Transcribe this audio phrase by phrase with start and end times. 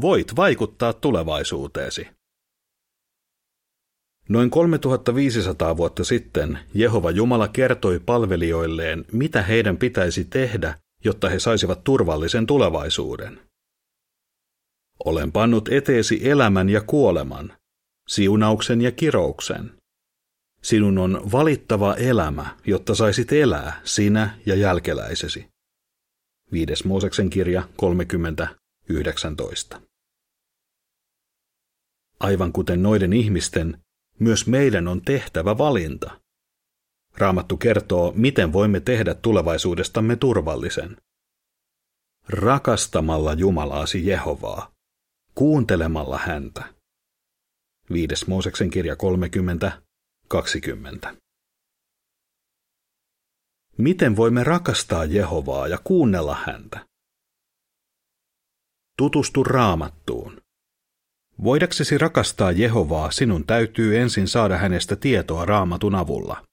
[0.00, 2.08] voit vaikuttaa tulevaisuuteesi.
[4.28, 11.84] Noin 3500 vuotta sitten Jehova Jumala kertoi palvelijoilleen, mitä heidän pitäisi tehdä, jotta he saisivat
[11.84, 13.40] turvallisen tulevaisuuden.
[15.04, 17.52] Olen pannut eteesi elämän ja kuoleman,
[18.08, 19.70] siunauksen ja kirouksen.
[20.62, 25.46] Sinun on valittava elämä, jotta saisit elää, sinä ja jälkeläisesi.
[26.52, 27.62] Viides Mooseksen kirja
[28.90, 29.80] 30.19.
[32.20, 33.82] Aivan kuten noiden ihmisten,
[34.18, 36.20] myös meidän on tehtävä valinta.
[37.18, 40.96] Raamattu kertoo, miten voimme tehdä tulevaisuudestamme turvallisen.
[42.28, 44.72] Rakastamalla Jumalaasi Jehovaa,
[45.34, 46.74] kuuntelemalla häntä.
[47.92, 49.82] Viides Mooseksen kirja 30,
[50.28, 51.14] 20.
[53.78, 56.91] Miten voimme rakastaa Jehovaa ja kuunnella häntä?
[58.96, 60.40] Tutustu raamattuun.
[61.44, 66.44] Voidaksesi rakastaa Jehovaa, sinun täytyy ensin saada hänestä tietoa raamatun avulla.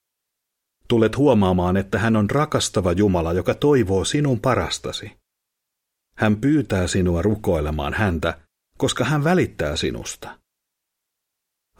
[0.88, 5.12] Tulet huomaamaan, että hän on rakastava Jumala, joka toivoo sinun parastasi.
[6.16, 8.42] Hän pyytää sinua rukoilemaan häntä,
[8.78, 10.40] koska hän välittää sinusta.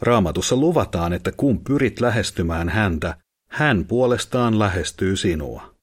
[0.00, 3.16] Raamatussa luvataan, että kun pyrit lähestymään häntä,
[3.50, 5.74] hän puolestaan lähestyy sinua.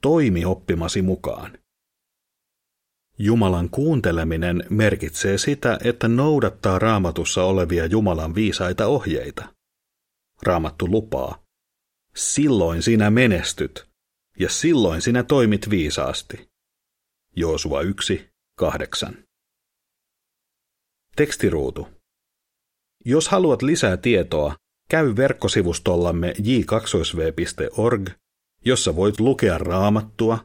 [0.00, 1.58] Toimi oppimasi mukaan.
[3.18, 9.54] Jumalan kuunteleminen merkitsee sitä, että noudattaa raamatussa olevia Jumalan viisaita ohjeita.
[10.42, 11.42] Raamattu lupaa.
[12.14, 13.88] Silloin sinä menestyt,
[14.38, 16.48] ja silloin sinä toimit viisaasti.
[17.36, 19.24] Joosua 1, 8.
[21.16, 21.88] Tekstiruutu.
[23.04, 24.56] Jos haluat lisää tietoa,
[24.90, 28.10] käy verkkosivustollamme j2v.org,
[28.64, 30.44] jossa voit lukea raamattua,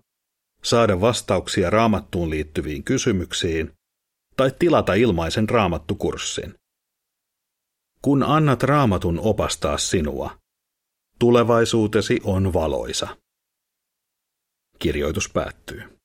[0.63, 3.73] saada vastauksia raamattuun liittyviin kysymyksiin
[4.37, 6.55] tai tilata ilmaisen raamattukurssin.
[8.01, 10.37] Kun annat raamatun opastaa sinua,
[11.19, 13.17] tulevaisuutesi on valoisa.
[14.79, 16.00] Kirjoitus päättyy.